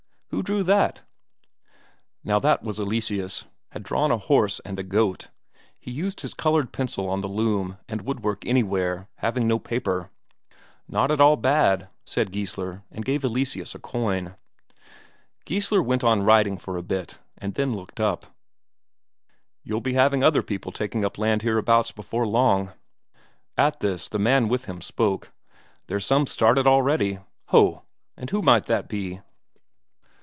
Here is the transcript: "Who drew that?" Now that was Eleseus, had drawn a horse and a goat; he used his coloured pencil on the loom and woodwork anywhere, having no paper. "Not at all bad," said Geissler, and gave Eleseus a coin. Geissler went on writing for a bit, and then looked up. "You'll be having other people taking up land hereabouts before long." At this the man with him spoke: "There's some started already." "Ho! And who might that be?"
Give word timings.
"Who 0.33 0.41
drew 0.43 0.63
that?" 0.63 1.01
Now 2.23 2.39
that 2.39 2.63
was 2.63 2.79
Eleseus, 2.79 3.43
had 3.73 3.83
drawn 3.83 4.11
a 4.11 4.17
horse 4.17 4.61
and 4.61 4.79
a 4.79 4.83
goat; 4.83 5.27
he 5.77 5.91
used 5.91 6.21
his 6.21 6.33
coloured 6.33 6.71
pencil 6.71 7.09
on 7.09 7.19
the 7.19 7.27
loom 7.27 7.77
and 7.89 8.03
woodwork 8.03 8.45
anywhere, 8.45 9.09
having 9.17 9.45
no 9.45 9.59
paper. 9.59 10.09
"Not 10.87 11.11
at 11.11 11.19
all 11.19 11.35
bad," 11.35 11.89
said 12.05 12.31
Geissler, 12.31 12.81
and 12.89 13.03
gave 13.03 13.25
Eleseus 13.25 13.75
a 13.75 13.79
coin. 13.79 14.35
Geissler 15.45 15.83
went 15.83 16.03
on 16.03 16.23
writing 16.23 16.57
for 16.57 16.77
a 16.77 16.81
bit, 16.81 17.19
and 17.37 17.55
then 17.55 17.75
looked 17.75 17.99
up. 17.99 18.27
"You'll 19.63 19.81
be 19.81 19.93
having 19.93 20.23
other 20.23 20.41
people 20.41 20.71
taking 20.71 21.03
up 21.03 21.17
land 21.17 21.41
hereabouts 21.41 21.91
before 21.91 22.25
long." 22.25 22.71
At 23.57 23.81
this 23.81 24.07
the 24.07 24.17
man 24.17 24.47
with 24.47 24.63
him 24.63 24.79
spoke: 24.81 25.33
"There's 25.87 26.05
some 26.05 26.25
started 26.25 26.65
already." 26.67 27.19
"Ho! 27.47 27.83
And 28.15 28.29
who 28.29 28.41
might 28.41 28.65
that 28.67 28.87
be?" 28.87 29.19